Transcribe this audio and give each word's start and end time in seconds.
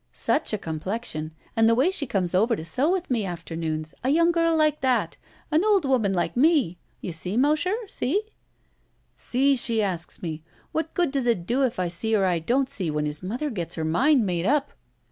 Such 0.13 0.51
a 0.51 0.57
com 0.57 0.79
plexion! 0.79 1.29
And 1.55 1.69
the 1.69 1.75
way 1.75 1.91
she 1.91 2.07
comes 2.07 2.33
over 2.33 2.55
to 2.55 2.65
sew 2.65 2.91
with 2.91 3.11
me 3.11 3.23
afternoons! 3.23 3.93
A 4.03 4.09
young 4.09 4.31
girl 4.31 4.55
like 4.55 4.81
that! 4.81 5.15
An 5.51 5.63
old 5.63 5.85
woman 5.85 6.11
like 6.11 6.35
me! 6.35 6.79
You 7.01 7.11
see, 7.11 7.37
Mosher? 7.37 7.75
See?" 7.85 8.23
"See, 9.15 9.55
she 9.55 9.79
asks 9.83 10.23
me. 10.23 10.41
What 10.71 10.95
good 10.95 11.11
does 11.11 11.27
it 11.27 11.45
do 11.45 11.59
me 11.61 11.67
if 11.67 11.77
I 11.79 11.87
see 11.87 12.15
or 12.15 12.25
I 12.25 12.39
don't 12.39 12.67
see 12.67 12.89
when 12.89 13.05
his 13.05 13.21
mother 13.21 13.51
gets 13.51 13.75
her 13.75 13.85
mind 13.85 14.25
made 14.25 14.47
up?" 14.47 14.71